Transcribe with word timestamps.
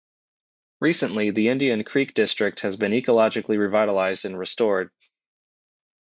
Recently, 0.79 1.29
the 1.29 1.49
Indian 1.49 1.83
Creek 1.83 2.15
district 2.15 2.61
has 2.61 2.75
been 2.75 2.91
ecologically 2.91 3.59
revitalized 3.59 4.25
and 4.25 4.35
restored. 4.35 4.89